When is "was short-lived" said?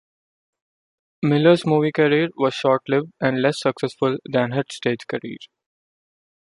2.35-3.11